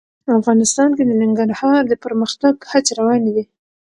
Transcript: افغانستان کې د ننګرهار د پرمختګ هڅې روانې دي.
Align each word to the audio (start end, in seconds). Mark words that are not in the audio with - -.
افغانستان 0.39 0.89
کې 0.97 1.03
د 1.05 1.11
ننګرهار 1.21 1.81
د 1.87 1.93
پرمختګ 2.03 2.53
هڅې 2.71 2.91
روانې 2.99 3.31
دي. 3.35 3.43